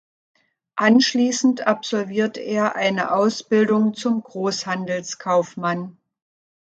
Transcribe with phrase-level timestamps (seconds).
[0.77, 5.99] Anschließend absolvierte er eine Ausbildung zum Großhandelskaufmann.